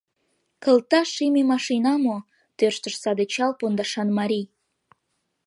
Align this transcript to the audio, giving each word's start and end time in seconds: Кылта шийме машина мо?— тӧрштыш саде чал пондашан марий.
Кылта 0.63 1.01
шийме 1.13 1.41
машина 1.51 1.93
мо?— 2.05 2.17
тӧрштыш 2.57 2.95
саде 3.01 3.25
чал 3.33 3.51
пондашан 3.59 4.09
марий. 4.17 4.45